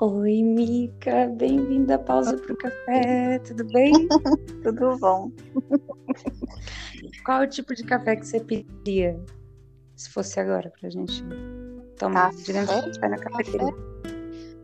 [0.00, 3.92] Oi, Mica, bem-vinda à pausa para o café, tudo bem?
[4.62, 5.32] Tudo bom.
[7.24, 9.18] Qual o tipo de café que você pediria
[9.96, 11.24] se fosse agora pra gente
[11.98, 12.30] tomar?
[12.32, 12.60] Café?
[13.02, 13.74] A na cafeteria.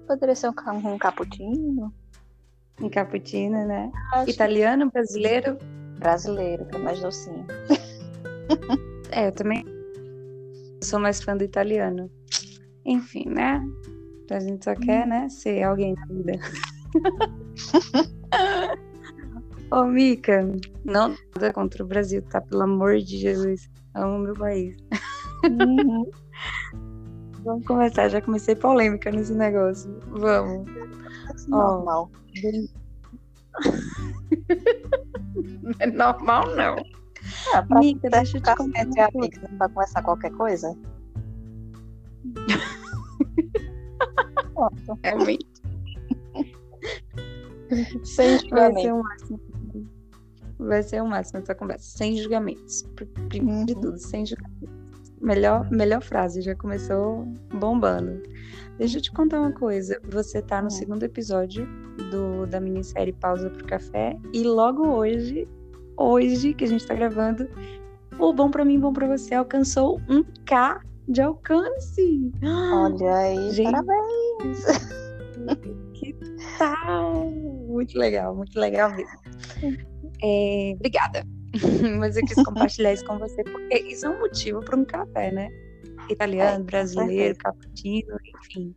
[0.06, 1.92] Poderia ser um, um cappuccino
[2.80, 3.90] Um cappuccino, né?
[4.12, 5.58] Acho Italiano, brasileiro?
[5.98, 7.44] brasileiro, que é mais docinho.
[9.10, 9.64] É, eu também
[10.80, 12.08] sou mais fã do italiano.
[12.84, 13.60] Enfim, né?
[14.30, 16.32] A gente só quer, né, ser alguém na vida.
[19.70, 20.42] Ô, Mica,
[20.84, 22.40] não nada contra o Brasil, tá?
[22.40, 23.68] Pelo amor de Jesus.
[23.94, 24.76] Amo meu país.
[25.44, 26.10] Uhum.
[27.44, 30.00] Vamos começar, já comecei polêmica nesse negócio.
[30.08, 30.66] Vamos.
[31.48, 32.10] Normal.
[35.62, 36.76] Não é normal, não.
[37.52, 40.74] Ah, pra Mica, deixa eu te não vai conversar qualquer coisa?
[44.54, 44.98] Pronto.
[45.02, 45.46] Realmente.
[48.04, 48.94] Sem Vai ser julgamento.
[48.94, 49.40] o máximo.
[50.58, 51.96] Vai ser o máximo essa conversa.
[51.96, 52.82] Sem julgamentos.
[52.94, 53.80] Pr- Primeiro de Uhum.
[53.80, 54.84] tudo, sem julgamentos.
[55.20, 57.24] Melhor, melhor frase, já começou
[57.54, 58.22] bombando.
[58.78, 59.98] Deixa eu te contar uma coisa.
[60.10, 60.70] Você tá no Hum.
[60.70, 61.66] segundo episódio
[62.10, 64.18] do, da minissérie Pausa pro Café.
[64.32, 65.48] E logo hoje,
[65.96, 67.48] hoje que a gente tá gravando,
[68.18, 72.32] o Bom Pra Mim, Bom Pra Você alcançou um K de alcance.
[72.72, 73.70] Olha aí, Gente.
[73.72, 74.64] parabéns.
[75.94, 76.14] Que
[76.58, 77.26] tal?
[77.30, 79.18] Muito legal, muito legal mesmo.
[80.22, 81.24] É, obrigada.
[81.98, 85.30] Mas eu quis compartilhar isso com você, porque isso é um motivo para um café,
[85.30, 85.48] né?
[86.10, 88.74] Italiano, É, brasileiro, cappuccino, enfim.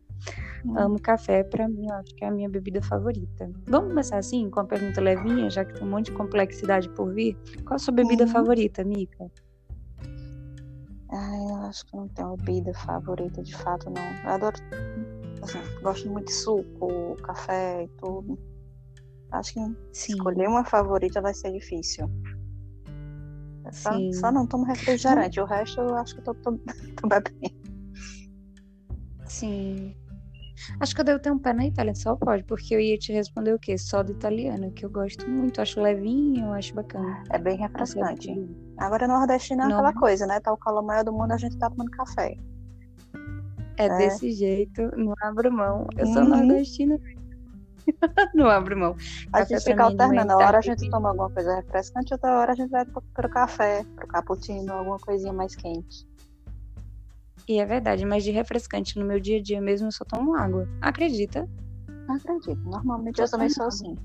[0.65, 0.77] Hum.
[0.77, 3.49] Amo café, pra mim, eu acho que é a minha bebida favorita.
[3.67, 7.13] Vamos começar assim, com a pergunta levinha, já que tem um monte de complexidade por
[7.13, 7.37] vir.
[7.65, 8.29] Qual a sua bebida Uhum.
[8.31, 9.29] favorita, Mica?
[11.09, 14.01] Ai, eu acho que não tenho bebida favorita, de fato, não.
[14.23, 14.57] Eu adoro,
[15.41, 18.37] assim, gosto muito de suco, café e tudo.
[19.31, 19.59] Acho que
[19.93, 22.09] Sim, escolher uma favorita vai ser difícil.
[23.65, 26.57] É Só, só não tomo refrigerante, o resto eu acho que eu tô, tô,
[27.01, 27.55] tô bebendo.
[29.25, 29.95] sim.
[30.79, 33.11] Acho que eu devo ter um pé na Itália, só pode, porque eu ia te
[33.13, 33.77] responder o quê?
[33.77, 37.23] Só do italiano, que eu gosto muito, acho levinho, acho bacana.
[37.29, 38.27] É bem refrescante.
[38.27, 38.66] levinho.
[38.77, 40.39] Agora nordestino é aquela coisa, né?
[40.39, 42.35] Tá o calor maior do mundo, a gente tá tomando café.
[43.77, 43.97] É, É.
[43.97, 45.87] desse jeito, não abro mão.
[45.97, 46.29] Eu sou Uhum.
[46.29, 46.99] nordestina.
[48.35, 48.95] não abro mão.
[49.31, 52.39] A Café gente fica é alternando, uma hora a gente toma alguma coisa refrescante, outra
[52.39, 56.05] hora a gente vai pro, pro café, pro cappuccino, alguma coisinha mais quente.
[57.47, 60.35] E é verdade, mas de refrescante no meu dia a dia mesmo eu só tomo
[60.35, 60.67] água.
[60.81, 61.47] Acredita?
[62.07, 63.95] Não acredito, normalmente eu Só também sou assim.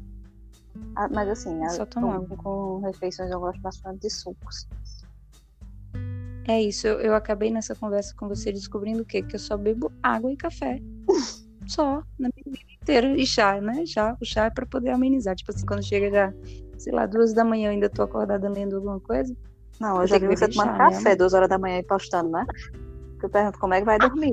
[0.96, 4.66] Ah, mas assim, a- Só com, com refeições eu gosto bastante de sucos.
[6.48, 9.22] É isso, eu, eu acabei nessa conversa com você descobrindo o quê?
[9.22, 10.78] Que eu só bebo água e café.
[11.68, 13.16] Só, na minha vida inteira.
[13.16, 13.86] E chá, né?
[13.86, 15.34] Chá, o chá é pra poder amenizar.
[15.36, 16.32] Tipo assim, quando chega já,
[16.76, 19.32] sei lá, duas da manhã eu ainda tô acordada lendo alguma coisa.
[19.80, 21.78] Não, eu Eu já vi que você tomando chá, né, café duas horas da manhã
[21.78, 22.44] e postando, né?
[23.22, 24.32] Eu pergunto como é que vai dormir.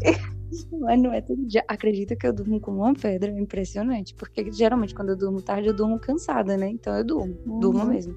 [0.80, 1.64] Mas não é todo dia.
[1.68, 3.30] Acredita que eu durmo como uma pedra.
[3.30, 4.14] É impressionante.
[4.14, 6.68] Porque geralmente quando eu durmo tarde, eu durmo cansada, né?
[6.68, 7.34] Então eu durmo.
[7.60, 7.86] Durmo Uhum.
[7.88, 8.14] mesmo.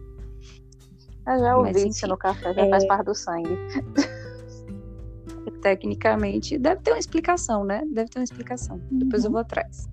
[1.27, 3.57] Eu já o Mas, vício enfim, no café já é- faz parte do sangue.
[5.61, 7.83] Tecnicamente, deve ter uma explicação, né?
[7.91, 8.79] Deve ter uma explicação.
[8.91, 9.33] Depois eu Uhum.
[9.33, 9.89] vou atrás.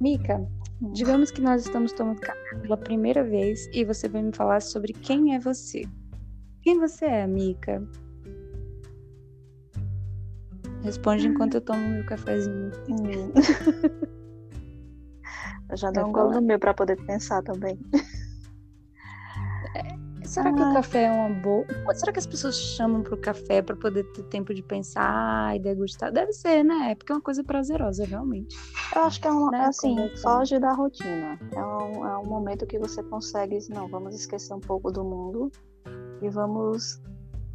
[0.00, 0.38] Mica,
[0.82, 0.90] Hum.
[0.92, 4.92] digamos que nós estamos tomando café pela primeira vez e você vai me falar sobre
[4.92, 5.82] quem é você.
[6.62, 7.86] Quem você é, Mica?
[10.84, 12.70] Responde enquanto eu tomo meu cafezinho.
[12.88, 13.32] Hum.
[15.70, 16.34] eu já dou um falar.
[16.34, 17.78] no meu pra poder pensar também.
[20.24, 20.72] Será que o Ah.
[20.74, 21.66] café é uma boa?
[21.94, 26.10] Será que as pessoas chamam pro café pra poder ter tempo de pensar e degustar?
[26.10, 26.92] Deve ser, né?
[26.92, 28.56] É porque é uma coisa prazerosa, realmente.
[28.96, 30.22] Eu acho que é um, Né, assim, conversando.
[30.22, 31.38] foge da rotina.
[31.54, 35.52] É um, é um momento que você consegue, não, vamos esquecer um pouco do mundo
[36.22, 37.00] e vamos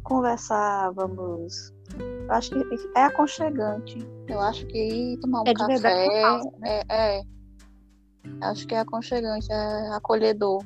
[0.04, 1.72] conversar, vamos.
[1.98, 3.98] Eu acho que é aconchegante.
[4.28, 7.22] Eu acho que ir tomar um É café verdade pausa, é, é.
[8.42, 10.64] Acho que é aconchegante, é acolhedor.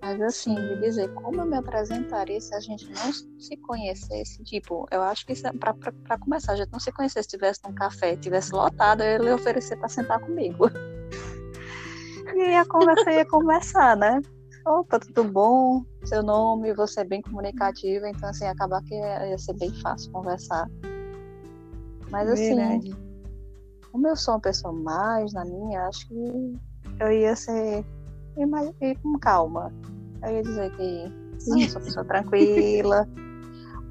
[0.00, 0.68] Mas assim, Sim.
[0.68, 3.10] de dizer como eu me apresentaria se a gente não
[3.40, 7.60] se conhecesse, tipo, eu acho que é pra começar, a gente não se conhecesse, estivesse
[7.64, 10.66] num café, tivesse lotado, eu ia lhe oferecer pra sentar comigo.
[12.36, 14.20] E a conversa ia conversar, né?
[14.66, 15.84] Opa, tudo bom?
[16.04, 20.70] Seu nome, você é bem comunicativa, então assim, acabar que ia, ser bem fácil conversar.
[22.10, 22.96] Mas assim, Verdade.
[23.92, 26.58] como eu sou uma pessoa mais na minha, acho que
[26.98, 27.84] eu ia ser
[28.38, 29.70] ir, com calma.
[30.22, 31.08] Eu ia dizer que
[31.46, 33.08] não, eu sou uma pessoa tranquila.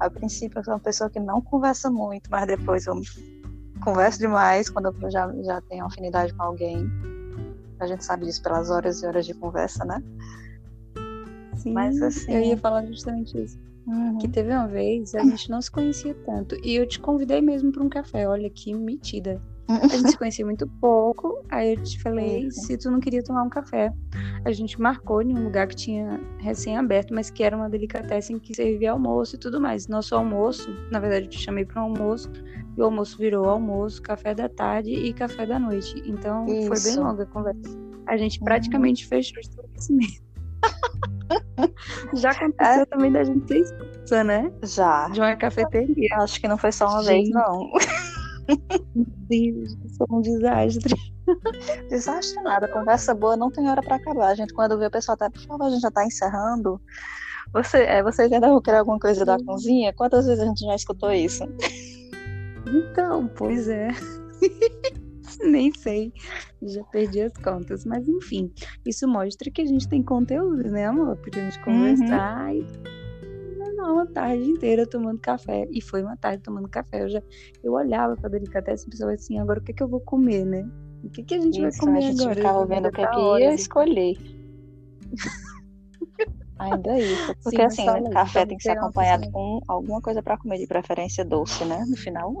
[0.00, 3.00] A princípio eu sou uma pessoa que não conversa muito, mas depois eu
[3.84, 6.84] converso demais quando eu já, já tenho afinidade com alguém.
[7.78, 10.02] A gente sabe disso pelas horas e horas de conversa, né?
[11.64, 13.58] Sim, Mas, assim- eu ia falar justamente isso.
[13.86, 14.16] Uhum.
[14.18, 16.56] Que teve uma vez, a gente não se conhecia tanto.
[16.64, 18.26] E eu te convidei mesmo para um café.
[18.28, 19.42] Olha que metida.
[19.94, 21.42] A gente se conhecia muito pouco.
[21.50, 22.50] Aí eu te falei Uhum.
[22.50, 23.90] se tu não queria tomar um café.
[24.44, 28.54] A gente marcou em um lugar que tinha recém-aberto, mas que era uma delicatessen que
[28.54, 29.88] servia almoço e tudo mais.
[29.88, 32.30] Nosso almoço, na verdade, eu te chamei para um almoço.
[32.76, 35.94] E o almoço virou almoço, café da tarde e café da noite.
[36.06, 37.00] Então foi bem Isso.
[37.00, 37.06] Uhum.
[37.08, 37.78] longa a conversa.
[38.06, 40.22] A gente praticamente fechou o estabelecimento.
[42.14, 42.86] Já aconteceu É.
[42.86, 44.52] também da gente ser expulsa, né?
[44.62, 45.08] Já.
[45.08, 46.08] De uma cafeteria.
[46.16, 47.32] Acho que não foi só uma vez, Gente.
[47.34, 47.70] não.
[48.94, 50.94] Meu Deus, eu sou um desastre.
[51.88, 52.68] Desastre nada.
[52.68, 54.28] Conversa boa não tem hora pra acabar.
[54.28, 56.78] A gente, quando vê o pessoal tá, por favor, a gente já tá encerrando.
[57.54, 59.92] Você, é, vocês ainda vão querer alguma coisa da cozinha?
[59.94, 61.44] Quantas vezes a gente já escutou isso?
[62.66, 63.88] Então, pois é.
[65.50, 66.12] Nem sei.
[66.62, 67.84] Já perdi as contas.
[67.84, 68.52] Mas enfim,
[68.86, 71.16] isso mostra que a gente tem conteúdo, né, amor?
[71.16, 72.64] Pra gente conversar e
[73.84, 75.68] não, uma tarde inteira tomando café.
[75.70, 77.02] E foi uma tarde tomando café.
[77.02, 77.22] Eu já
[77.62, 80.66] eu olhava pra delicatessen e pensava assim, agora o que, que eu vou comer, né?
[81.02, 82.36] O que, que a gente vai Isso, comer a gente agora?
[82.36, 84.16] ficava vendo o que, é que ia escolher.
[86.58, 87.34] Ainda isso.
[87.42, 90.58] Porque Sim, assim, fala aí, café tem que ser acompanhado com alguma coisa pra comer,
[90.58, 91.84] de preferência doce, né?
[91.86, 92.32] No final.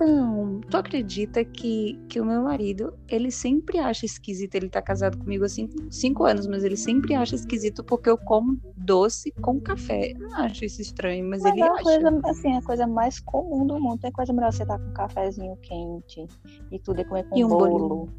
[0.00, 5.18] Então, tu acredita que, que o meu marido, ele sempre acha esquisito, ele tá casado
[5.18, 9.60] comigo há cinco, cinco anos, mas ele sempre acha esquisito porque eu como doce com
[9.60, 10.12] café.
[10.12, 11.82] Eu não acho isso estranho, mas, Mas ele é acha.
[11.82, 13.98] coisa, assim, a coisa mais comum do mundo.
[13.98, 16.24] Tem coisa melhor você estar com um cafezinho quente
[16.70, 17.88] e tudo, e comer com E um bolo.
[17.88, 18.14] bolinho.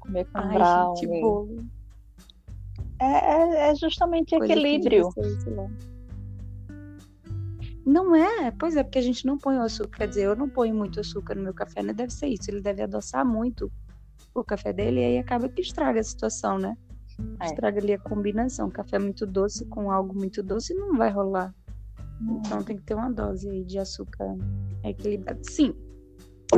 [0.00, 1.00] Comer com Ai, brownie.
[1.00, 1.64] gente, bolo.
[3.00, 5.08] É, é, é justamente coisa equilíbrio.
[7.88, 10.00] Não é, pois é, porque a gente não põe o açúcar.
[10.00, 11.94] Quer dizer, eu não ponho muito açúcar no meu café, né?
[11.94, 12.50] Deve ser isso.
[12.50, 13.72] Ele deve adoçar muito
[14.34, 16.76] o café dele e aí acaba que estraga a situação, né?
[17.40, 17.46] É.
[17.46, 18.68] Estraga ali a combinação.
[18.68, 21.54] Café muito doce com algo muito doce não vai rolar.
[22.20, 24.36] Então tem que ter uma dose aí de açúcar
[24.84, 25.40] equilibrada.
[25.44, 25.74] Sim.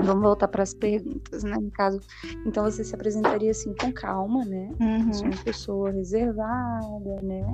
[0.02, 1.56] Vamos voltar para as perguntas, né?
[1.60, 2.00] No caso,
[2.44, 4.68] então você se apresentaria assim com calma, né?
[4.80, 5.12] Uhum.
[5.12, 7.44] Sou uma pessoa reservada, né?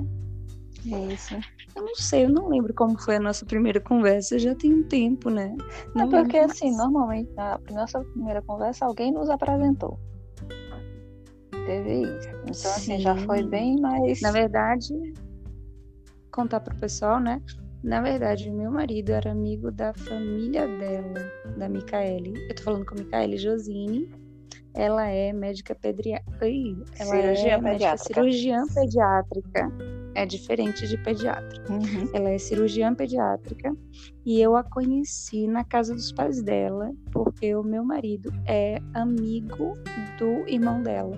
[1.13, 1.35] Isso.
[1.75, 4.83] Eu não sei, eu não lembro como foi a nossa primeira conversa, já tem um
[4.83, 5.55] tempo, né?
[5.95, 6.77] É Não porque, lembro assim, mais.
[6.77, 9.99] normalmente na nossa primeira conversa alguém nos apresentou.
[11.65, 12.29] Teve isso.
[12.43, 13.49] Então, assim, já foi Sim.
[13.49, 14.21] bem mais.
[14.21, 14.93] Na verdade,
[16.31, 17.41] contar pro pessoal, né?
[17.83, 22.33] Na verdade, meu marido era amigo da família dela, da Micaele.
[22.49, 24.09] Eu tô falando com a Micaele Josine.
[24.73, 26.45] Ela é médica pediátrica.
[26.99, 28.13] Ela Cirurgiã é médica pediátrica.
[28.13, 29.71] cirurgiã pediátrica.
[30.17, 31.63] É diferente de pediatra.
[31.69, 32.09] Uhum.
[32.11, 33.77] Ela é cirurgiã pediátrica
[34.25, 39.73] e eu a conheci na casa dos pais dela, porque o meu marido é amigo
[40.17, 41.15] do irmão dela.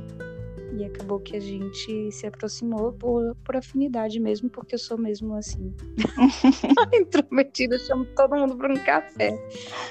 [0.77, 5.33] E acabou que a gente se aproximou por, por afinidade mesmo, porque eu sou mesmo
[5.33, 5.73] assim.
[6.93, 9.31] Intrometida, chamo todo mundo para um café.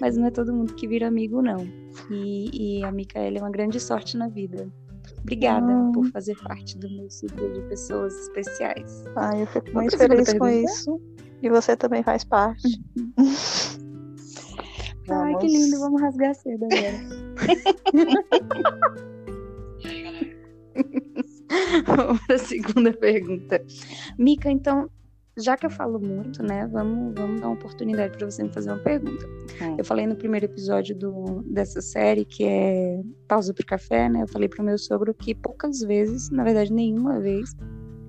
[0.02, 1.66] Mas não é todo mundo que vira amigo, não.
[2.10, 4.70] E, e a Micaela é uma grande sorte na vida.
[5.22, 5.92] Obrigada Hum.
[5.92, 9.04] por fazer parte do meu ciclo de pessoas especiais.
[9.16, 11.00] Ai, eu fico muito feliz com isso.
[11.42, 12.80] E você também faz parte.
[15.10, 16.98] Ai, que lindo, vamos rasgar cedo agora.
[21.86, 23.64] vamos para a segunda pergunta.
[24.18, 24.90] Mica, então,
[25.38, 28.70] já que eu falo muito, né, vamos, vamos dar uma oportunidade para você me fazer
[28.70, 29.26] uma pergunta.
[29.60, 29.76] Hum.
[29.78, 34.28] Eu falei no primeiro episódio do, dessa série, que é Pausa pro Café, né, eu
[34.28, 37.54] falei pro meu sogro que poucas vezes, na verdade nenhuma vez,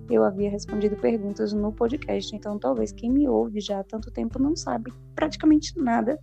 [0.10, 2.36] eu havia respondido perguntas no podcast.
[2.36, 6.20] Então, talvez quem me ouve já há tanto tempo não sabe praticamente nada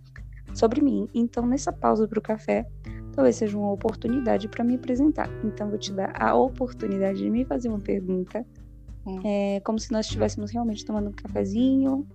[0.53, 1.07] sobre mim.
[1.13, 2.65] Então, nessa pausa para o café,
[3.13, 5.29] talvez seja uma oportunidade para me apresentar.
[5.43, 8.45] Então, vou te dar a oportunidade de me fazer uma pergunta.
[9.23, 12.07] É, como se nós estivéssemos realmente tomando um cafezinho.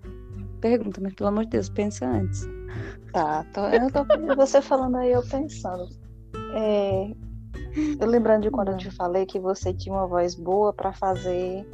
[0.60, 2.42] Pergunta, mas pelo amor de Deus, pensa antes.
[3.12, 5.88] Tá, tô, eu tô você falando aí, eu pensando.
[6.54, 7.10] É,
[8.00, 11.66] eu lembrando de quando eu te falei que você tinha uma voz boa para fazer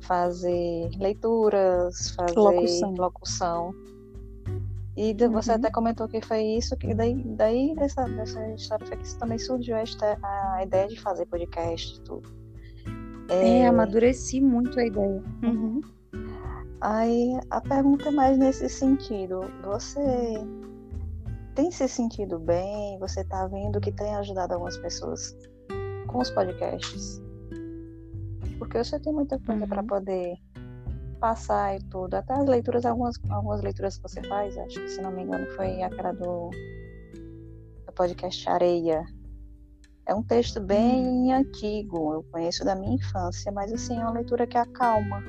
[0.00, 2.94] fazer leituras, fazer Locução.
[2.98, 3.74] locução.
[4.96, 5.56] E você Uhum.
[5.56, 9.76] até comentou que foi isso que daí, daí dessa, dessa história foi que também surgiu
[9.76, 12.43] esta, a ideia de fazer podcast e tudo.
[13.28, 15.22] É, amadureci muito a ideia.
[15.42, 15.80] Uhum.
[16.80, 19.40] Aí a pergunta é mais nesse sentido.
[19.64, 20.00] Você
[21.54, 22.98] tem se sentido bem?
[22.98, 25.34] Você está vendo que tem ajudado algumas pessoas
[26.08, 27.22] com os podcasts?
[28.58, 29.86] Porque você tem muita coisa para Uhum.
[29.86, 30.36] poder
[31.20, 32.14] passar e tudo.
[32.14, 35.46] Até as leituras, algumas, algumas leituras que você faz, acho que se não me engano
[35.56, 36.50] foi aquela do,
[37.86, 39.04] do podcast Areia.
[40.06, 41.32] É um texto bem hum.
[41.32, 45.22] antigo, eu conheço da minha infância, mas assim, é uma leitura que acalma.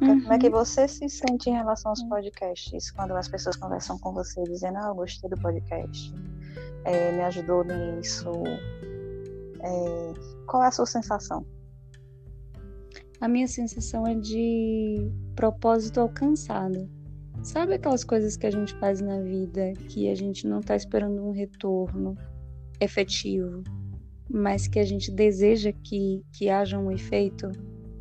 [0.00, 0.20] Uhum.
[0.20, 0.52] Como é que uhum.
[0.52, 2.90] você se sente em relação aos podcasts?
[2.92, 6.14] Quando as pessoas conversam com você dizendo, ah, eu gostei do podcast,
[6.84, 8.30] é, me ajudou nisso.
[9.60, 10.14] É,
[10.46, 11.44] qual é a sua sensação?
[13.20, 16.88] A minha sensação é de propósito alcançado.
[17.42, 21.22] Sabe aquelas coisas que a gente faz na vida que a gente não está esperando
[21.22, 22.16] um retorno
[22.80, 23.62] efetivo,
[24.30, 27.50] mas que a gente deseja que, que haja um efeito?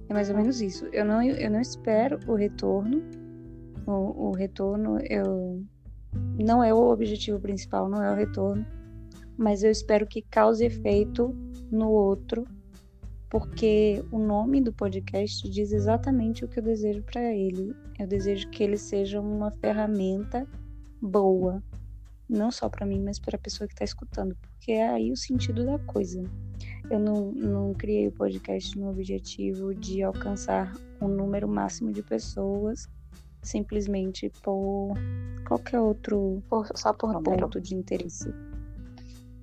[0.10, 0.86] É mais ou menos isso.
[0.88, 3.02] Eu não, eu não espero o retorno.
[3.86, 5.64] O, o retorno eu,
[6.40, 8.66] não é o objetivo principal, não é o retorno,
[9.38, 11.36] mas eu espero que cause efeito
[11.72, 12.46] no outro,
[13.30, 17.76] porque o nome do podcast diz exatamente o que eu desejo para ele.
[18.00, 20.48] Eu desejo que ele seja uma ferramenta
[21.02, 21.62] boa,
[22.34, 25.18] não só para mim, mas para a pessoa que está escutando, porque é aí o
[25.18, 26.24] sentido da coisa.
[26.90, 32.88] Eu não, não criei o podcast no objetivo de alcançar um número máximo de pessoas
[33.44, 34.94] simplesmente por
[35.46, 37.62] qualquer outro por, só por ponto número.
[37.62, 38.34] de interesse.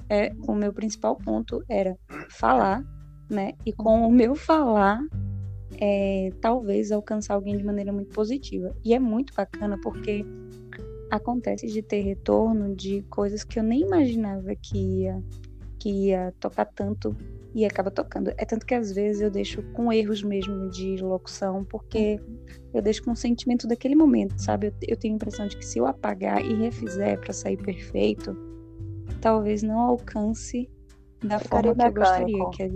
[0.08, 1.96] É, o meu principal ponto era
[2.30, 2.82] falar,
[3.28, 3.52] né?
[3.64, 4.98] E com o meu falar,
[5.78, 8.74] é, talvez alcançar alguém de maneira muito positiva.
[8.84, 10.24] E é muito bacana porque
[11.10, 15.22] acontece de ter retorno de coisas que eu nem imaginava que ia
[15.78, 17.16] que ia tocar tanto
[17.54, 18.28] e acaba tocando.
[18.36, 22.20] É tanto que às vezes eu deixo com erros mesmo de locução, porque
[22.72, 24.68] eu deixo com o sentimento daquele momento, sabe?
[24.68, 28.36] Eu, eu tenho a impressão de que se eu apagar e refizer para sair perfeito,
[29.20, 30.70] talvez não alcance
[31.24, 32.50] da forma que eu gostaria.
[32.50, 32.70] Que é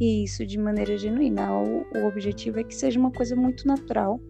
[0.00, 1.52] isso, de maneira genuína.
[1.58, 4.20] O, o objetivo é que seja uma coisa muito natural,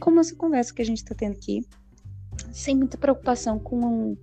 [0.00, 1.60] como essa conversa que a gente está tendo aqui,
[2.52, 4.16] sem muita preocupação com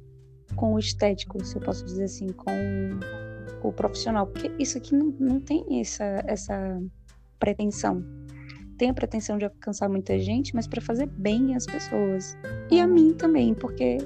[0.56, 2.52] com o estético, se eu posso dizer assim, com
[3.64, 6.82] o profissional, porque isso aqui não, não tem essa, essa
[7.40, 8.04] pretensão.
[8.78, 12.38] Tem a pretensão de alcançar muita gente, mas para fazer bem às pessoas.
[12.72, 13.98] E a mim também, porque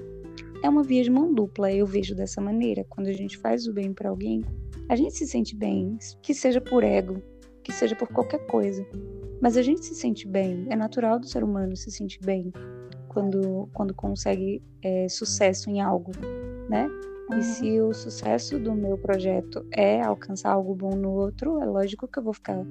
[0.63, 2.85] é uma via de mão dupla, eu vejo dessa maneira.
[2.89, 4.43] Quando a gente faz o bem para alguém,
[4.89, 7.21] a gente se sente bem, que seja por ego,
[7.63, 8.85] que seja por qualquer coisa.
[9.39, 12.51] Mas a gente se sente bem, é natural do ser humano se sentir bem
[13.13, 16.11] quando, quando consegue é, sucesso em algo,
[16.69, 16.87] né?
[17.31, 17.39] Uhum.
[17.39, 22.07] E se o sucesso do meu projeto é alcançar algo bom no outro, é lógico
[22.07, 22.63] que eu vou ficar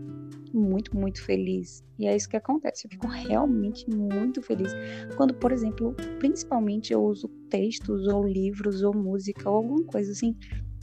[0.53, 1.83] muito, muito feliz.
[1.99, 2.87] E é isso que acontece.
[2.87, 4.73] Eu fico realmente muito feliz
[5.17, 10.37] quando, por exemplo, principalmente eu uso textos ou livros ou música ou alguma coisa assim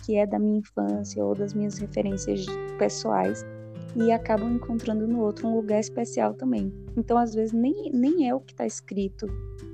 [0.04, 2.46] que é da minha infância ou das minhas referências
[2.78, 3.46] pessoais
[3.96, 6.74] e acabam encontrando no outro um lugar especial também.
[6.96, 9.28] Então, às vezes, nem, nem é o que está escrito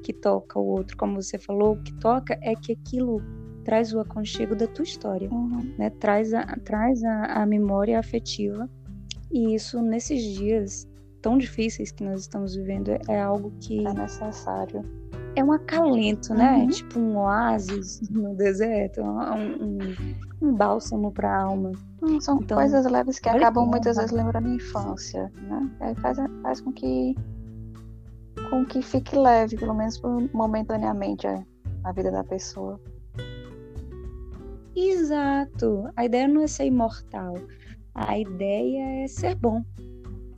[0.03, 3.21] que toca o outro, como você falou, o que toca é que aquilo
[3.63, 5.73] traz o aconchego da tua história, uhum.
[5.77, 5.89] né?
[5.89, 8.69] Traz, a, traz a, a memória afetiva.
[9.31, 10.87] E isso, nesses dias
[11.21, 14.83] tão difíceis que nós estamos vivendo, é, é algo que é necessário.
[15.35, 16.59] É um acalento, né?
[16.59, 16.67] Uhum.
[16.67, 19.79] Tipo um oásis no deserto, um, um,
[20.41, 21.71] um bálsamo para a alma.
[22.01, 25.69] Hum, são então, coisas leves que acabam muitas vezes lembrando a infância, né?
[25.81, 27.15] É, faz, faz com que
[28.49, 30.01] com que fique leve, pelo menos
[30.33, 31.43] momentaneamente, a,
[31.83, 32.79] a vida da pessoa.
[34.75, 35.89] Exato.
[35.95, 37.35] A ideia não é ser imortal.
[37.93, 39.63] A ideia é ser bom.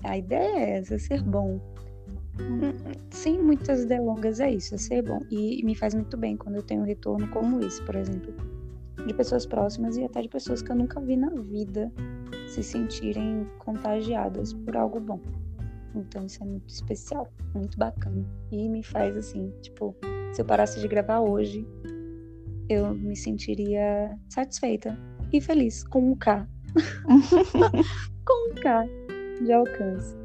[0.04, 1.60] A ideia é essa, ser bom.
[3.10, 5.22] Sem muitas delongas, é isso, é ser bom.
[5.32, 8.34] E me faz muito bem quando eu tenho um retorno como esse, por exemplo
[9.08, 11.92] de pessoas próximas e até de pessoas que eu nunca vi na vida
[12.48, 15.20] se sentirem contagiadas por algo bom.
[15.96, 18.26] Então isso é muito especial, muito bacana.
[18.52, 19.96] E me faz assim, tipo,
[20.34, 21.66] se eu parasse de gravar hoje,
[22.70, 24.98] eu me sentiria satisfeita
[25.32, 26.48] e feliz com um K.
[28.26, 28.86] com um K
[29.44, 30.16] de alcance.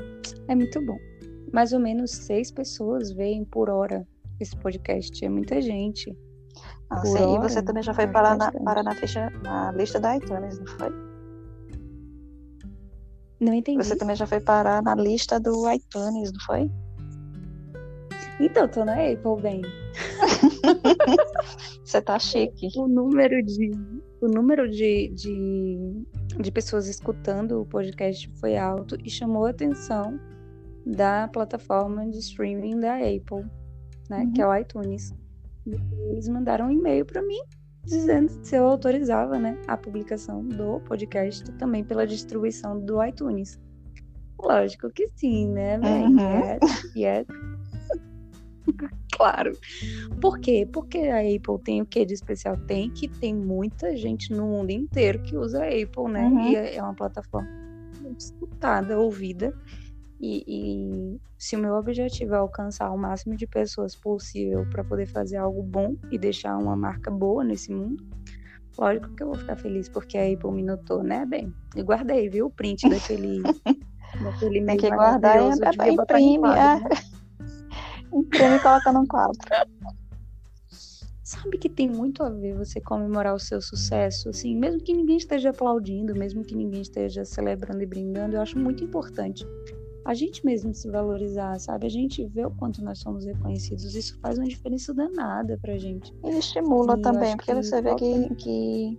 [0.49, 0.99] É muito bom.
[1.53, 4.07] Mais ou menos seis pessoas veem por hora
[4.41, 5.25] esse podcast.
[5.25, 6.17] É muita gente.
[6.91, 10.59] Nossa, e você também já foi parar na, parar na, ficha, na lista da iTunes,
[10.59, 10.89] não foi?
[13.41, 13.85] Não entendi.
[13.85, 16.71] Você também já foi parar na lista do iTunes, não foi?
[18.41, 19.63] Então, tô na Apple, bem.
[21.85, 22.69] você tá chique.
[22.77, 23.71] O número de,
[24.21, 26.05] o número de, de,
[26.41, 30.19] de pessoas escutando o podcast foi alto e chamou a atenção
[30.87, 33.45] da plataforma de streaming da Apple,
[34.09, 34.25] né?
[34.25, 34.33] Uhum.
[34.33, 35.15] Que é o iTunes.
[35.67, 37.41] Eles mandaram um e-mail para mim
[37.85, 43.61] dizendo se eu autorizava, né, a publicação do podcast também pela distribuição do iTunes.
[44.41, 46.07] Lógico que sim, né, velho?
[46.07, 46.41] Uhum.
[46.45, 47.27] Yes, yes.
[49.13, 49.53] claro.
[50.21, 50.69] Por quê?
[50.73, 52.57] Porque a Apple tem o que de especial?
[52.67, 56.25] Tem que tem muita gente no mundo inteiro que usa a Apple, né?
[56.25, 56.49] Uhum.
[56.49, 57.49] E é uma plataforma
[58.19, 59.57] escutada, ouvida.
[60.23, 65.07] E, e se o meu objetivo é alcançar o máximo de pessoas possível para poder
[65.07, 68.07] fazer algo bom e deixar uma marca boa nesse mundo,
[68.79, 71.53] lógico que eu vou ficar feliz porque a Apple me notou, né, bem?
[71.75, 73.43] E guardei, viu, o print daquele.
[74.23, 76.55] daquele Tem que guardar e até devia botar em imprime.
[76.55, 76.89] quadro, é.
[76.89, 76.97] né?
[78.15, 79.39] Imprime e coloca num quadro.
[81.25, 85.17] Sabe que tem muito a ver você comemorar o seu sucesso, assim, mesmo que ninguém
[85.17, 89.45] esteja aplaudindo, mesmo que ninguém esteja celebrando e brindando, eu acho muito importante
[90.05, 91.87] a gente mesmo se valorizar, sabe?
[91.87, 96.13] A gente vê o quanto nós somos reconhecidos, isso faz uma diferença danada pra gente.
[96.25, 98.99] E estimula E também, porque que você vê que, que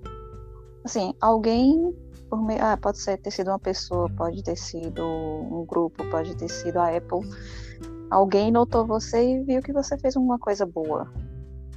[0.83, 1.93] assim, alguém
[2.33, 6.35] por meio, ah, pode ser ter sido uma pessoa, pode ter sido um grupo, pode
[6.35, 7.19] ter sido a Apple.
[8.09, 11.13] Alguém notou você e viu que você fez uma coisa boa.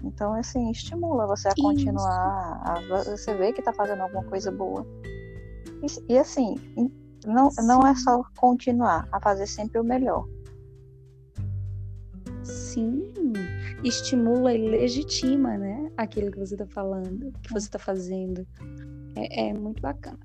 [0.03, 4.87] Então, assim, estimula você a continuar, a você vê que tá fazendo alguma coisa boa.
[5.83, 6.55] E, e, assim,
[7.25, 10.27] não, não é só continuar, a fazer sempre o melhor.
[12.43, 13.13] Sim,
[13.83, 15.91] estimula e legitima, né?
[15.97, 18.47] Aquilo que você tá falando, que você tá fazendo.
[19.17, 20.19] É, é muito bacana.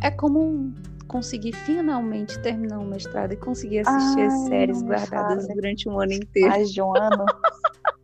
[0.00, 0.72] É como
[1.06, 5.88] conseguir finalmente terminar um mestrado e conseguir assistir as Ai, séries não me guardadas durante
[5.88, 6.48] um ano inteiro.
[6.48, 7.26] Mais de um ano.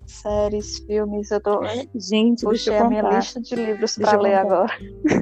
[0.07, 1.62] Séries, filmes, eu tô.
[1.95, 4.55] Gente, deixa Puxei eu a minha lista de livros Deixa para ler contar.
[4.55, 5.20] agora.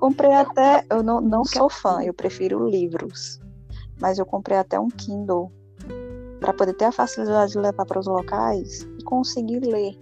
[0.00, 0.84] Comprei até.
[0.90, 3.38] Eu não, não sou fã, eu prefiro livros.
[4.00, 5.52] Mas eu comprei até um Kindle
[6.40, 9.94] para poder ter a facilidade de levar para os locais e conseguir ler.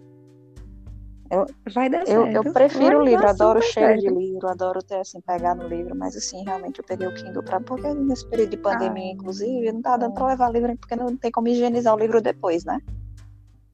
[1.74, 2.46] Vai dar Eu, certo.
[2.46, 5.94] eu prefiro o livro, adoro o cheiro de livro, adoro ter assim, pegar no livro,
[5.94, 9.72] mas assim, realmente eu peguei o Kindle para porque nesse período de pandemia, Ah, inclusive,
[9.72, 12.80] não tá dando para levar livro porque não tem como higienizar o livro depois, né?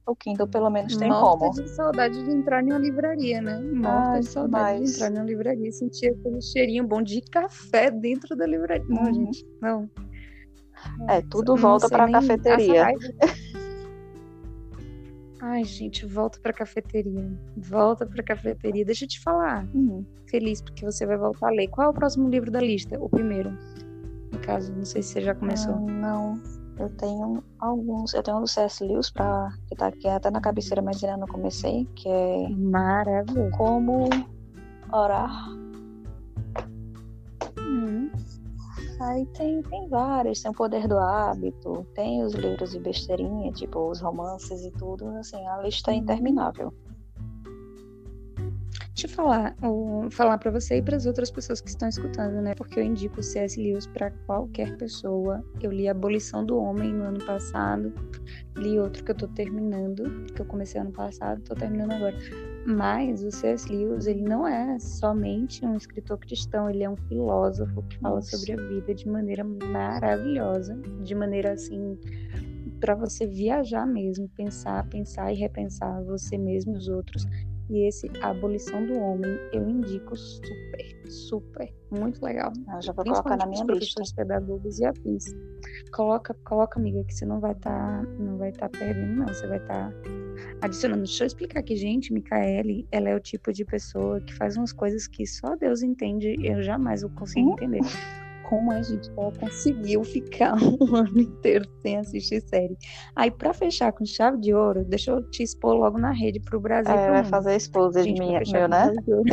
[0.07, 1.51] O Kindle pelo menos tem Morta como.
[1.53, 3.59] de saudade de entrar em uma livraria, né?
[3.59, 4.89] Morta Ai, de saudade demais.
[4.91, 8.85] de entrar em uma livraria e sentir aquele cheirinho bom de café dentro da livraria.
[8.87, 9.13] Não, Uhum.
[9.13, 9.89] gente, não.
[11.09, 12.87] É, tudo Não volta para a cafeteria.
[15.41, 17.31] Ai, gente, volta pra cafeteria.
[17.57, 18.85] Volta pra cafeteria.
[18.85, 19.67] Deixa eu te falar.
[19.75, 20.03] Hum.
[20.27, 21.67] Feliz porque você vai voltar a ler.
[21.67, 22.97] Qual é o próximo livro da lista?
[22.99, 23.51] O primeiro.
[24.31, 25.73] No caso, não sei se você já começou.
[25.75, 26.41] Ah, não,
[26.77, 28.13] eu tenho alguns.
[28.13, 28.83] Eu tenho um do C.S.
[28.83, 33.51] Lewis pra, que tá aqui até na cabeceira, mas ainda não comecei, que é Maravilhoso.
[33.51, 34.09] Como
[34.91, 35.49] Orar.
[37.59, 38.09] Hum.
[39.01, 43.89] Aí tem, tem vários, tem o Poder do Hábito, tem os livros de besteirinha, tipo
[43.89, 45.99] os romances e tudo, assim, a lista é Uhum.
[46.01, 46.73] interminável.
[48.95, 49.53] Deixa eu falar,
[50.09, 52.55] falar para você e para as outras pessoas que estão escutando, né?
[52.55, 53.61] Porque eu indico o C.S.
[53.61, 55.43] Lewis para qualquer pessoa.
[55.61, 57.93] Eu li Abolição do Homem no ano passado,
[58.55, 62.15] li outro que eu tô terminando, que eu comecei ano passado, tô terminando agora.
[62.65, 63.69] Mas o C.S.
[63.69, 68.37] Lewis, ele não é somente um escritor cristão, ele é um filósofo que fala Isso.
[68.37, 71.99] sobre a vida de maneira maravilhosa, de maneira assim
[72.79, 77.25] para você viajar mesmo, pensar, pensar e repensar você mesmo e os outros.
[77.69, 82.53] E esse A Abolição do Homem, eu indico super, super, muito legal.
[82.75, 83.65] Eu já vou colocar na minha lista.
[83.65, 85.25] professores pedagogos e afins.
[85.91, 89.27] Coloca, coloca, amiga, que você não vai estar, não vai estar perdendo, não.
[89.27, 89.91] Você vai estar
[90.61, 91.03] adicionando.
[91.03, 92.13] Deixa eu explicar aqui, gente.
[92.13, 96.35] Micaele, ela é o tipo de pessoa que faz umas coisas que só Deus entende.
[96.43, 97.53] Eu jamais vou conseguir Hum?
[97.53, 97.81] entender.
[98.49, 102.77] Como a gente conseguiu ficar um ano inteiro sem assistir série.
[103.15, 106.59] Aí, pra fechar com chave de ouro, deixa eu te expor logo na rede pro
[106.59, 106.93] Brasil.
[106.93, 107.29] É, vai mundo.
[107.29, 108.93] fazer pra minha, fechar meu, né?
[108.93, 109.23] de.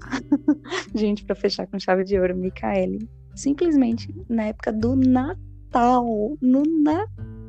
[0.94, 7.39] Gente, pra fechar com chave de ouro, Micaele, simplesmente na época do Natal, no Natal,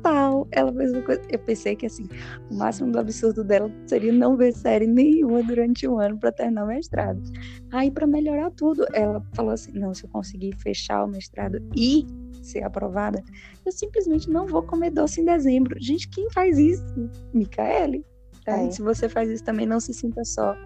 [0.50, 1.22] ela fez uma coisa.
[1.28, 2.06] Eu pensei que assim,
[2.50, 6.64] o máximo do absurdo dela seria não ver série nenhuma durante um ano pra terminar
[6.64, 7.22] o mestrado.
[7.70, 12.06] Aí, pra melhorar tudo, ela falou assim: não, se eu conseguir fechar o mestrado e
[12.42, 13.22] ser aprovada,
[13.64, 15.76] eu simplesmente não vou comer doce em dezembro.
[15.80, 16.84] Gente, quem faz isso?
[17.32, 18.04] Micaele?
[18.44, 18.58] Tá?
[18.58, 18.70] É.
[18.70, 20.56] Se você faz isso também, não se sinta só.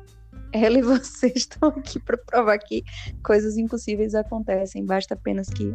[0.53, 2.83] Ela e você estão aqui para provar que
[3.23, 4.85] coisas impossíveis acontecem.
[4.85, 5.75] Basta apenas que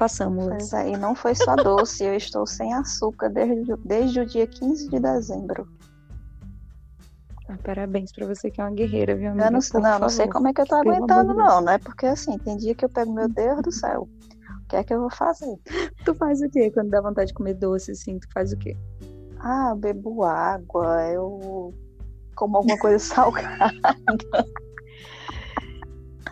[0.00, 0.46] façamos.
[0.46, 4.46] Pois é, e não foi só doce, eu estou sem açúcar desde, desde o dia
[4.46, 5.68] 15 de dezembro.
[7.46, 9.46] Ah, parabéns para você que é uma guerreira, viu, amiga?
[9.46, 11.76] Eu não, Por não, não sei como é que eu tô Pelo aguentando, não, né?
[11.76, 14.08] Porque assim, tem dia que eu pego, meu Deus do céu,
[14.64, 15.54] o que é que eu vou fazer?
[16.02, 18.18] Tu faz o quê quando dá vontade de comer doce assim?
[18.18, 18.74] Tu faz o quê?
[19.38, 21.74] Ah, eu bebo água, eu
[22.34, 23.74] como alguma coisa salgada.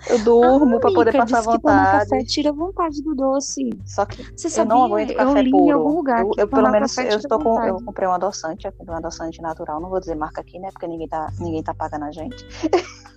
[0.08, 2.10] Eu durmo Ah, pra poder passar que tomar vontade.
[2.10, 3.70] café tira vontade do doce.
[3.84, 4.74] Só que Você eu sabia?
[4.74, 5.64] não aguento café eu li puro.
[5.66, 8.68] em algum lugar eu, que eu, pelo menos eu estou com, eu comprei um adoçante,
[8.86, 10.68] um adoçante natural, não vou dizer marca aqui, né?
[10.72, 12.46] Porque ninguém tá, ninguém tá pagando a gente.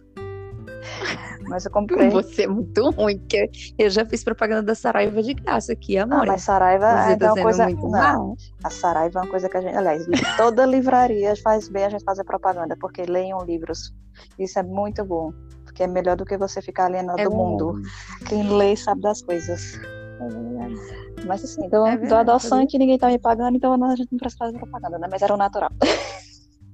[1.47, 2.09] Mas eu comprei.
[2.09, 6.03] Você é muito ruim, porque eu já fiz propaganda da Saraiva de graça aqui, Ah,
[6.03, 6.25] amor.
[6.27, 7.63] mas Saraiva é tá uma coisa.
[7.65, 8.35] muito Não, mal.
[8.63, 9.75] a Saraiva é uma coisa que a gente.
[9.75, 10.05] Aliás,
[10.37, 13.93] toda livraria faz bem a gente fazer propaganda, porque leiam livros.
[14.39, 15.33] Isso é muito bom.
[15.81, 17.73] Porque é melhor do que você ficar alienado É do mundo.
[17.73, 18.25] verdade.
[18.27, 19.79] Quem lê sabe das coisas.
[19.79, 21.25] É.
[21.25, 24.19] Mas assim, do, É do verdade, adoçante ninguém tá me pagando, então a gente não
[24.19, 25.07] precisa fazer propaganda, né?
[25.09, 25.71] Mas era o natural.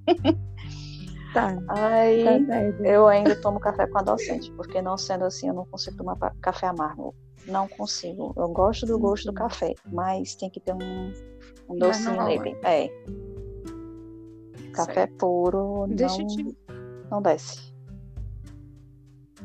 [1.33, 5.65] Tá, Aí tá eu ainda tomo café com adoçante, porque não sendo assim, eu não
[5.65, 7.13] consigo tomar café amargo.
[7.45, 8.33] Não consigo.
[8.35, 11.13] Eu gosto do gosto do café, mas tem que ter um,
[11.69, 12.57] um docinho nele.
[12.63, 12.89] É.
[14.73, 16.57] Café puro Deixa eu não, te.
[17.11, 17.76] não desce.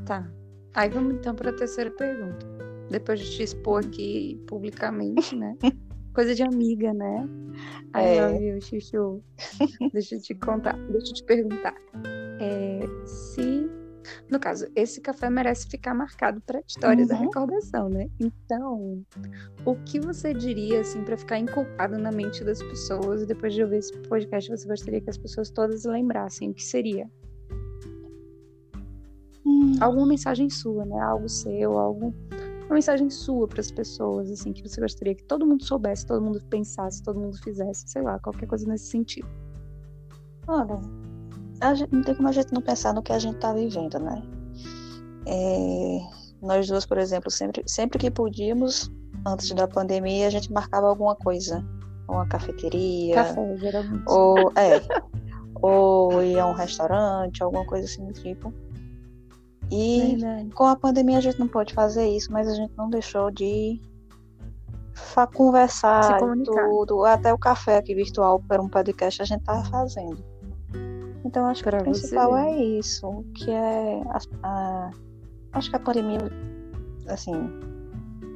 [0.07, 0.29] Tá.
[0.75, 2.47] Aí vamos então para a terceira pergunta.
[2.91, 5.57] Depois de te expor aqui publicamente, né?
[6.15, 7.27] Coisa de amiga, né?
[7.95, 8.38] I É.
[8.55, 9.23] you, Chuchu.
[9.93, 11.75] Deixa eu te contar, deixa eu te perguntar.
[12.38, 13.71] É, se,
[14.31, 17.23] no caso, esse café merece ficar marcado para a história da Uhum.
[17.23, 18.09] recordação, né?
[18.21, 19.03] Então,
[19.65, 23.25] o que você diria, assim, para ficar inculcado na mente das pessoas?
[23.25, 27.09] Depois de ouvir esse podcast, você gostaria que as pessoas todas lembrassem o que seria?
[29.81, 31.00] Alguma mensagem sua, né?
[31.00, 32.14] Algo seu, algo
[32.72, 36.22] uma mensagem sua para as pessoas, assim, que você gostaria que todo mundo soubesse, todo
[36.22, 39.28] mundo pensasse, todo mundo fizesse, sei lá, qualquer coisa nesse sentido.
[40.46, 40.81] Olha,
[41.74, 44.22] gente, não tem como a gente não pensar no que a gente está vivendo, né?
[45.26, 45.98] É,
[46.40, 48.90] nós duas, por exemplo, sempre, sempre que podíamos,
[49.26, 51.64] antes da pandemia, a gente marcava alguma coisa.
[52.09, 54.05] Uma cafeteria, Café, geralmente.
[54.09, 54.83] ou, é,
[55.62, 58.52] ou ir a um restaurante, alguma coisa assim do tipo.
[59.70, 60.51] E Verdade.
[60.51, 63.81] com a pandemia a gente não pôde fazer isso, mas a gente não deixou de
[65.35, 67.05] conversar tudo.
[67.05, 70.22] Até o café aqui virtual para um podcast a gente tá fazendo.
[71.25, 74.90] Então acho que Pra o principal é isso, que é as- a,
[75.53, 76.18] acho que a pandemia,
[77.09, 77.33] assim,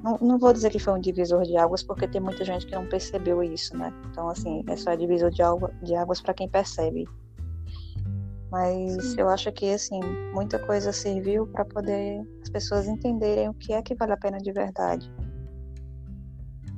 [0.02, 2.74] não, não vou dizer que foi um divisor de águas, porque tem muita gente que
[2.74, 3.92] não percebeu isso, né?
[4.10, 7.06] Então assim, é só divisor de, água, de águas para quem percebe.
[8.50, 9.20] Mas Sim.
[9.20, 10.00] eu acho que assim,
[10.32, 14.38] muita coisa serviu para poder as pessoas entenderem o que é que vale a pena
[14.38, 15.11] de verdade.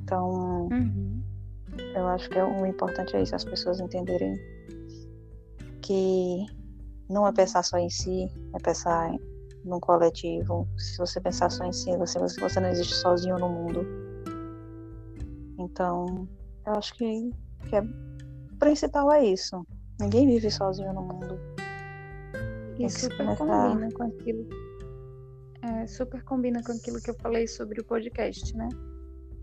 [0.03, 1.21] Então, Uhum.
[1.95, 4.33] eu acho que é o importante é isso, as pessoas entenderem
[5.81, 6.45] que
[7.07, 9.11] não é pensar só em si, é pensar
[9.63, 10.67] num coletivo.
[10.77, 13.81] Se você pensar só em si, você, você você não existe sozinho no mundo.
[15.59, 16.27] Então,
[16.65, 17.29] eu acho que,
[17.69, 19.65] que é, o principal é isso.
[19.99, 21.37] Ninguém vive sozinho no mundo.
[22.79, 24.47] E super combina com aquilo.
[25.61, 28.69] É, super combina com aquilo que eu falei sobre o podcast, né?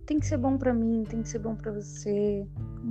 [0.07, 2.47] Tem que ser bom pra mim, tem que ser bom pra você.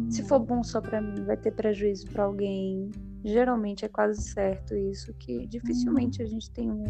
[0.10, 2.92] Se for bom só pra mim, vai ter prejuízo pra alguém.
[3.24, 6.84] Geralmente é quase certo isso, que dificilmente a gente tem um,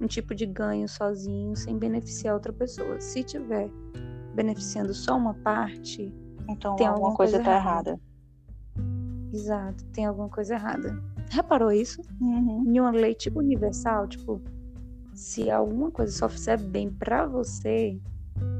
[0.00, 3.00] um tipo de ganho sozinho sem beneficiar outra pessoa.
[3.00, 3.70] Se tiver
[4.34, 6.12] beneficiando só uma parte,
[6.50, 7.90] Então, tem alguma alguma coisa coisa tá errada.
[7.90, 8.00] errada.
[9.32, 11.02] exato, tem alguma coisa errada.
[11.30, 12.00] Reparou isso?
[12.20, 12.64] Uhum.
[12.66, 14.40] em uma lei tipo universal, tipo,
[15.14, 17.98] se alguma coisa só fizer bem pra você,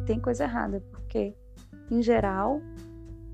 [0.06, 1.34] tem coisa errada, porque
[1.90, 2.60] em geral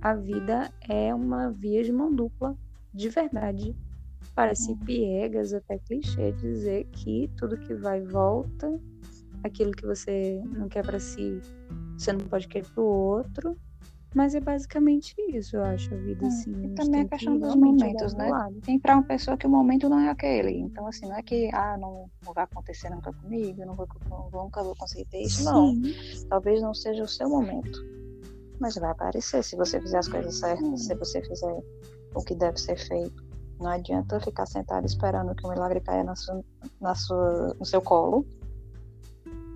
[0.00, 2.56] a vida é uma via de mão dupla,
[2.92, 3.74] de verdade.
[4.34, 8.80] Parece piegas, até clichê dizer que tudo que vai volta,
[9.44, 11.40] aquilo que você não quer pra si,
[11.96, 13.56] você não pode querer pro outro.
[14.14, 16.50] Mas é basicamente isso, eu acho, a vida, É, assim.
[16.52, 18.28] e a gente também a questão dos momentos, né?
[18.30, 18.60] lado.
[18.60, 20.58] tem para uma pessoa que o momento não é aquele.
[20.58, 24.28] Então, assim, não é que, ah, não, não vai acontecer nunca comigo, não vou, não
[24.44, 25.44] nunca vou conseguir ter isso.
[25.44, 26.26] Não, Sim.
[26.28, 27.80] talvez não seja o seu momento.
[28.60, 31.62] Mas vai aparecer se você fizer as coisas certas, se você fizer
[32.14, 33.24] o que deve ser feito.
[33.58, 36.44] Não adianta ficar sentado esperando que o milagre caia na sua,
[36.80, 38.26] na sua, no seu colo.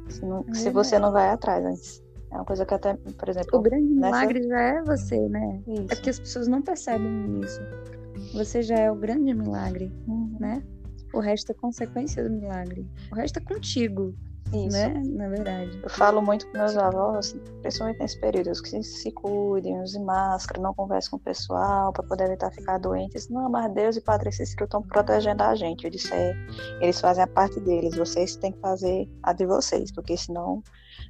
[0.08, 2.02] Se, não- É se você não vai atrás antes.
[2.36, 5.62] É uma coisa que até, por O exemplo, grande nessa- milagre já é você, né?
[5.66, 5.86] isso.
[5.90, 7.60] É que as pessoas não percebem isso.
[8.34, 10.36] Você já é o grande milagre, Uhum.
[10.38, 10.62] né?
[11.14, 12.86] O resto é consequência do milagre.
[13.10, 14.14] O resto é contigo,
[14.52, 14.76] Isso.
[14.76, 15.02] né?
[15.06, 15.78] Na verdade.
[15.82, 20.72] Eu falo muito com meus avós, principalmente nesse período, que se, cuidem, usem máscara, não
[20.72, 23.28] conversem com o pessoal para poder evitar ficar doentes.
[23.28, 25.84] Não, mas Deus e Padre Cícero estão protegendo a gente.
[25.84, 26.34] Eu disse, é,
[26.80, 30.62] eles fazem a parte deles, vocês têm que fazer a de vocês, porque senão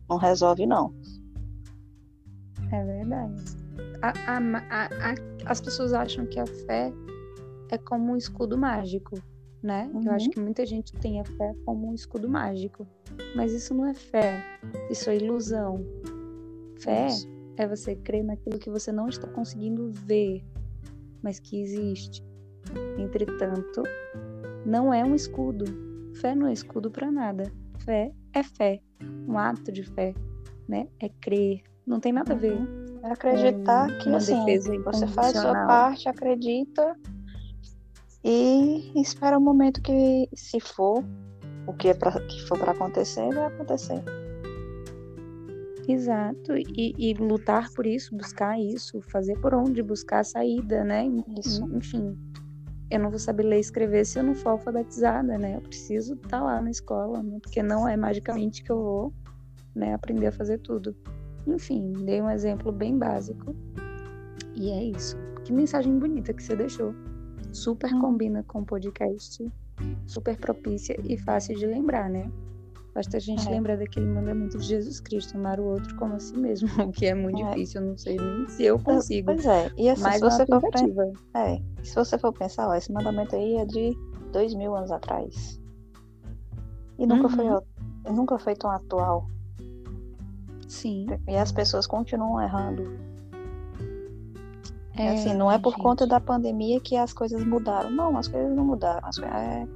[0.08, 0.94] não resolve não.
[2.72, 3.34] É verdade.
[4.02, 6.92] A- a- a- as pessoas acham que a fé
[7.70, 9.16] é como um escudo mágico.
[9.62, 9.90] Né?
[9.92, 10.02] Uhum.
[10.04, 12.86] Eu acho que muita gente tem a fé como um escudo mágico,
[13.34, 14.42] mas isso não é fé,
[14.90, 15.84] isso é ilusão.
[16.78, 17.08] Fé
[17.56, 20.44] é você crer naquilo que você não está conseguindo ver,
[21.22, 22.22] mas que existe.
[22.98, 23.82] Entretanto,
[24.64, 25.64] não é um escudo.
[26.14, 27.50] Fé não é escudo para nada.
[27.78, 28.80] Fé é fé,
[29.26, 30.14] um ato de fé,
[30.68, 30.88] né?
[31.00, 31.62] É crer.
[31.86, 32.58] Não tem nada a ver.
[33.02, 34.36] É acreditar que assim,
[34.82, 36.96] você faz a sua parte, acredita
[38.28, 41.04] e espera o momento que, se for,
[41.64, 44.02] o que, é pra, que for para acontecer, vai acontecer.
[45.86, 46.56] Exato.
[46.56, 51.06] E, e lutar por isso, buscar isso, fazer por onde, buscar a saída, né?
[51.38, 51.64] Isso.
[51.72, 52.18] Enfim,
[52.90, 55.54] eu não vou saber ler e escrever se eu não for alfabetizada, né?
[55.54, 57.38] Eu preciso estar lá na escola, né?
[57.40, 59.12] porque não é magicamente que eu vou
[59.72, 60.96] né, aprender a fazer tudo.
[61.46, 63.54] Enfim, dei um exemplo bem básico.
[64.56, 65.16] E é isso.
[65.44, 66.92] Que mensagem bonita que você deixou.
[67.56, 68.00] Super Hum.
[68.00, 69.50] combina com o podcast,
[70.06, 72.30] super propícia e fácil de lembrar, né?
[72.94, 73.50] Basta a gente É.
[73.50, 77.06] lembrar daquele mandamento de Jesus Cristo, amar o outro como a si mesmo, o que
[77.06, 77.48] é muito É.
[77.50, 79.26] difícil, eu não sei nem se eu consigo.
[79.32, 81.12] Pois é, e assim, Mas se é você, for, pen- tentativa.
[81.34, 83.92] é, se você for pensar, ó, esse mandamento aí é de
[84.32, 85.60] dois mil anos atrás.
[86.98, 87.60] E nunca, foi, Uhum.
[88.06, 89.26] e nunca foi tão atual.
[90.68, 91.06] Sim.
[91.28, 92.84] E as pessoas continuam errando.
[94.98, 95.82] É, assim, não é por gente.
[95.82, 97.90] conta da pandemia que as coisas mudaram.
[97.90, 99.08] Não, as coisas não mudaram.
[99.24, 99.66] É,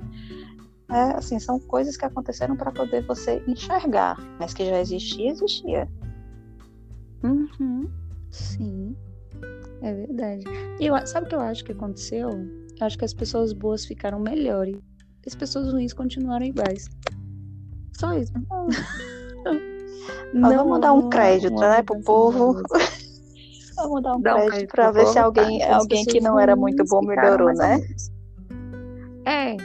[0.90, 5.88] é, assim, são coisas que aconteceram para poder você enxergar, mas que já existia, existia.
[7.22, 7.88] Uhum.
[8.30, 8.96] Sim.
[9.82, 10.44] É verdade.
[10.78, 12.30] E eu, sabe o que eu acho que aconteceu?
[12.30, 14.76] Eu acho que as pessoas boas ficaram melhores.
[15.26, 16.88] As pessoas ruins continuaram iguais.
[17.92, 18.32] Só isso.
[20.32, 22.62] Mas vamos dar um crédito, né, pro povo.
[23.82, 25.76] Vamos dar um Dá um crédito crédito para ver se alguém, tá?
[25.76, 27.80] Alguém que não era muito bom melhorou, né?
[29.26, 29.56] É,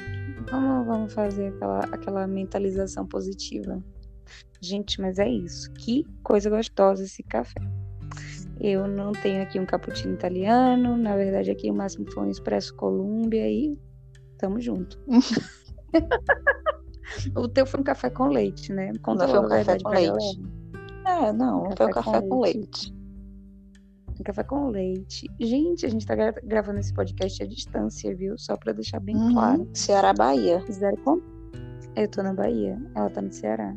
[0.51, 3.81] vamos, vamos fazer aquela, aquela mentalização positiva.
[4.61, 5.71] Gente, mas é isso.
[5.73, 7.59] Que coisa gostosa esse café.
[8.59, 12.73] Eu não tenho aqui um cappuccino italiano, na verdade aqui o máximo foi um espresso
[12.75, 13.77] Colômbia e
[14.37, 14.97] tamo junto.
[17.35, 18.91] o teu foi um café com leite, né?
[19.01, 20.07] Conta Não foi um café com leite.
[20.07, 21.27] galera.
[21.27, 22.57] É, não, Um foi o café café com com leite.
[22.57, 22.95] leite.
[24.19, 25.27] Um café com leite.
[25.39, 28.37] Gente, a gente tá gra- gravando esse podcast à distância, viu?
[28.37, 29.33] Só pra deixar bem Uhum.
[29.33, 29.69] claro.
[29.73, 30.63] Ceará, Bahia.
[30.71, 31.19] Zero con...
[31.95, 33.75] Eu tô na Bahia, ela tá no Ceará.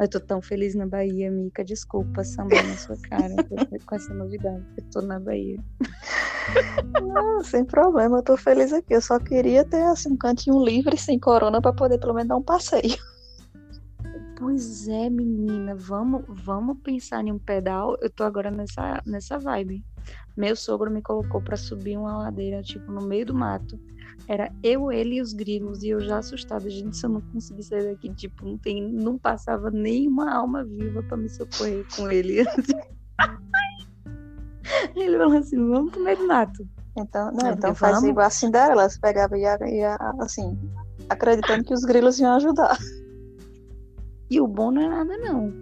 [0.00, 1.64] Eu tô tão feliz na Bahia, Mica.
[1.64, 4.64] Desculpa sambar na sua cara com- com essa novidade.
[4.76, 5.58] Eu tô na Bahia.
[7.02, 8.94] Não, sem problema, eu tô feliz aqui.
[8.94, 12.36] Eu só queria ter assim, um cantinho livre, sem corona, para poder pelo menos dar
[12.36, 12.96] um passeio.
[14.38, 15.74] Pois é, menina.
[15.74, 17.98] Vamos, vamos pensar em um pedal.
[18.00, 19.84] Eu tô agora nessa, nessa vibe.
[20.36, 23.76] Meu sogro me colocou pra subir uma ladeira, tipo, no meio do mato.
[24.28, 25.82] Era eu, ele e os grilos.
[25.82, 26.70] E eu já assustada.
[26.70, 31.02] Gente, se eu não conseguir sair daqui, tipo, não, tem, não passava nenhuma alma viva
[31.02, 32.38] pra me socorrer com ele.
[34.94, 36.64] ele falou assim: vamos pro meio do mato.
[36.96, 38.10] Então, não, então faz vamos.
[38.10, 40.56] igual a Cinderela, você pegava e ia, ia, assim,
[41.08, 42.78] acreditando que os grilos iam ajudar.
[44.30, 45.52] E o bom não é nada, não.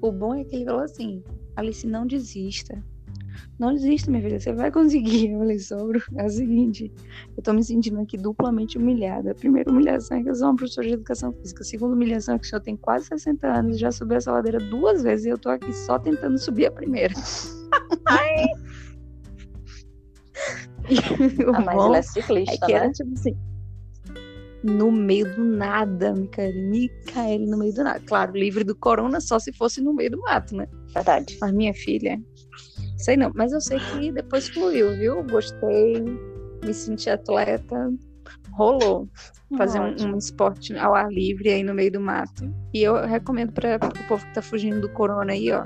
[0.00, 1.22] O bom é que ele falou assim:
[1.56, 2.82] Alice, não desista.
[3.58, 5.30] Não desista, minha filha, você vai conseguir.
[5.30, 6.92] Eu falei, sogro, é o seguinte:
[7.36, 9.32] eu tô me sentindo aqui duplamente humilhada.
[9.32, 11.62] A primeira humilhação é que eu sou uma professora de educação física.
[11.62, 14.58] A segunda humilhação é que o senhor tem quase 60 anos já subiu essa ladeira
[14.58, 17.14] duas vezes e eu tô aqui só tentando subir a primeira.
[20.88, 22.92] E o Ah, mas bom ele é é ciclista, que era né?
[22.92, 23.36] tipo assim.
[24.62, 26.60] No meio do nada, Micaele.
[26.68, 28.00] Micaele no meio do nada.
[28.06, 30.66] Claro, livre do corona só se fosse no meio do mato, né?
[30.94, 31.36] Verdade.
[31.40, 32.20] Mas minha filha.
[32.98, 35.22] Sei não, mas eu sei que depois fluiu, viu?
[35.24, 36.00] Gostei,
[36.64, 37.92] me senti atleta.
[38.52, 39.08] Rolou
[39.56, 42.52] fazer um, um esporte ao ar livre aí no meio do mato.
[42.74, 45.64] E eu recomendo para o povo que tá fugindo do corona aí, ó.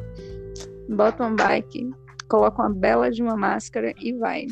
[0.95, 1.89] Bota uma bike,
[2.29, 4.47] coloca uma bela de uma máscara e vai.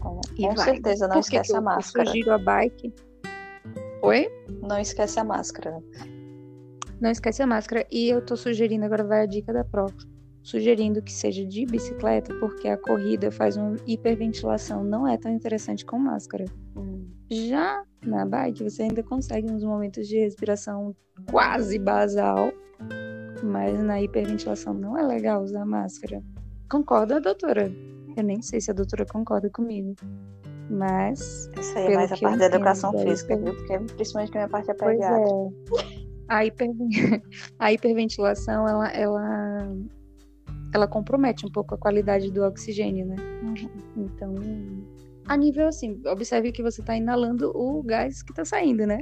[0.00, 0.64] Com, E com vai.
[0.64, 2.04] certeza, não Por que esquece que a eu- máscara.
[2.04, 2.92] Eu sugiro a bike.
[4.02, 4.28] Oi?
[4.62, 5.82] Não esquece a máscara.
[7.00, 7.86] Não esquece a máscara.
[7.90, 9.94] E eu tô sugerindo, agora vai a dica da prova.
[10.42, 14.84] Sugerindo que seja de bicicleta, porque a corrida faz uma hiperventilação.
[14.84, 16.44] Não é tão interessante com máscara.
[17.28, 20.94] Já na bike, você ainda consegue uns momentos de respiração
[21.30, 22.52] quase basal.
[23.42, 26.22] Mas na hiperventilação não é legal usar máscara.
[26.70, 27.70] Concorda, doutora?
[28.16, 29.94] Eu nem sei se a doutora concorda comigo.
[30.70, 33.54] Mas Isso aí é mais a parte da educação física, viu?
[33.54, 35.24] Porque principalmente que a minha parte é Pois pediatra.
[35.24, 36.08] é.
[36.28, 36.68] A, hiper...
[37.58, 39.72] a hiperventilação, ela, ela,
[40.74, 43.16] ela compromete um pouco a qualidade do oxigênio, né?
[43.42, 44.04] Uhum.
[44.04, 44.34] Então,
[45.26, 48.98] a nível assim, observe que você está inalando o gás que está saindo, né?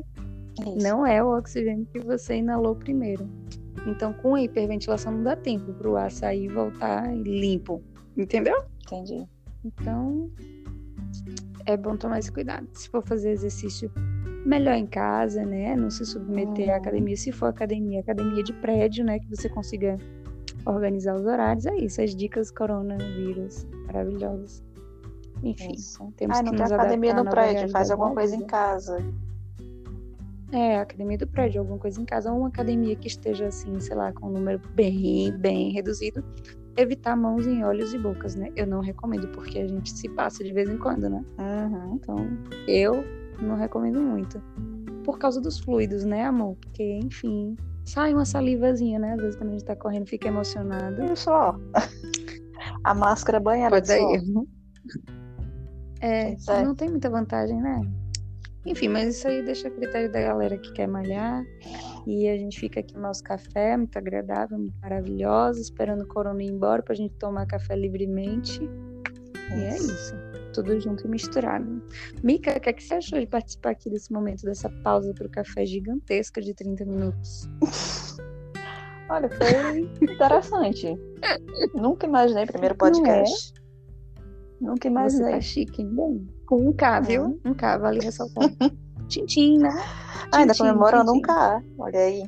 [0.60, 0.78] Isso.
[0.78, 3.28] Não é o oxigênio que você inalou primeiro.
[3.86, 7.82] Então, com a hiperventilação não dá tempo para o ar sair e voltar limpo,
[8.16, 8.64] entendeu?
[8.84, 9.28] Entendi.
[9.64, 10.30] Então,
[11.66, 12.66] é bom tomar esse cuidado.
[12.72, 13.90] Se for fazer exercício,
[14.44, 15.74] melhor em casa, né?
[15.76, 16.78] Não se submeter à Uhum.
[16.78, 17.16] academia.
[17.16, 19.18] Se for academia, academia de prédio, né?
[19.18, 19.98] Que você consiga
[20.64, 21.66] organizar os horários.
[21.66, 24.64] É isso, as dicas coronavírus maravilhosas.
[25.42, 25.98] Enfim, Isso.
[26.16, 28.46] temos Ah, que não tem nos academia adaptar à no prédio, faz alguma coisa em
[28.46, 29.04] casa.
[30.52, 33.78] É, a academia do prédio, alguma coisa em casa, ou uma academia que esteja assim,
[33.80, 36.24] sei lá, com um número bem, bem reduzido.
[36.76, 38.50] Evitar mãos em olhos e bocas, né?
[38.54, 41.24] Eu não recomendo, porque a gente se passa de vez em quando, né?
[41.38, 41.94] Uhum.
[41.94, 42.16] Então,
[42.68, 43.04] eu
[43.40, 44.42] não recomendo muito.
[45.04, 46.56] Por causa dos fluidos, né, amor?
[46.56, 49.12] Porque, enfim, sai uma salivazinha, né?
[49.12, 51.04] Às vezes quando a gente tá correndo fica emocionado.
[51.04, 51.54] Isso, ó.
[52.84, 54.46] A máscara banhada Pode erro.
[56.00, 56.64] É, Pois é.
[56.64, 57.80] não tem muita vantagem, né?
[58.66, 61.44] Enfim, mas isso aí deixa a critério da galera que quer malhar.
[62.04, 66.42] E a gente fica aqui no nosso café, muito agradável, muito maravilhoso, esperando o corona
[66.42, 68.60] ir embora pra gente tomar café livremente.
[69.50, 70.14] E é isso.
[70.52, 71.82] Tudo junto e misturado.
[72.24, 75.28] Mica, o que, é que você achou de participar aqui desse momento, dessa pausa pro
[75.28, 77.48] café gigantesca de 30 minutos?
[79.08, 80.96] Olha, foi interessante.
[81.74, 83.54] Nunca imaginei, primeiro podcast.
[84.60, 85.32] Nunca Você imaginei.
[85.32, 85.84] tá chique?
[85.84, 87.40] Bem, Com um K, viu?
[87.44, 88.44] Um K, vale ressaltar.
[89.08, 89.70] Tintim, né?
[90.32, 91.20] Ah, ainda comemorando um.
[91.20, 91.62] K.
[91.78, 92.24] Olha aí.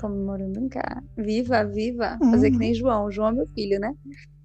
[0.00, 1.02] Comemorando um K.
[1.16, 2.18] Viva, viva.
[2.30, 2.60] Fazer que Uhum.
[2.60, 3.10] nem João.
[3.10, 3.94] João é meu filho, né?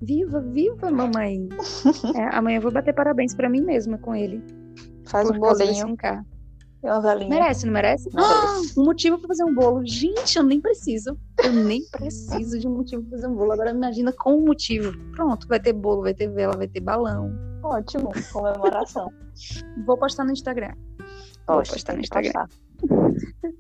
[0.02, 1.48] Viva, viva, mamãe.
[2.16, 4.44] É, amanhã eu vou bater parabéns pra mim mesma com ele.
[5.06, 5.98] Faz um causa desse bolinho
[6.84, 7.22] 1K.
[7.22, 7.30] e uma.
[7.30, 8.10] Merece, não merece?
[8.14, 8.80] Não Ah, merece.
[8.80, 9.86] um motivo pra fazer um bolo.
[9.86, 11.18] Gente, eu nem preciso.
[11.44, 13.52] Eu nem preciso de um motivo pra fazer um bolo.
[13.52, 14.94] Agora imagina com um motivo.
[15.12, 17.32] Pronto, vai ter bolo, vai ter vela, vai ter balão.
[17.64, 18.12] Ótimo.
[18.32, 19.12] Comemoração.
[19.86, 20.74] Vou postar no Instagram.
[21.48, 22.46] Vou Poxa, postar no Instagram.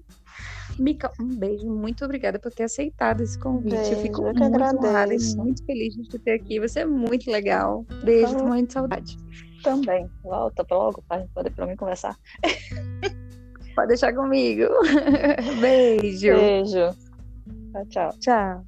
[0.80, 1.68] Mica, um beijo.
[1.70, 3.76] Muito obrigada por ter aceitado esse convite.
[3.76, 6.58] eu Beijo, fico eu muito honrada e muito feliz de te ter aqui.
[6.60, 7.86] Você é muito legal.
[8.04, 9.18] Beijo, tô morrendo de saudade.
[9.64, 10.10] Também.
[10.24, 12.18] Volta logo para poder para mim conversar.
[13.76, 14.66] Pode deixar comigo.
[15.62, 16.36] Beijo.
[16.36, 16.96] Beijo.
[17.72, 18.14] Tchau, tchau.
[18.20, 18.66] Tchau.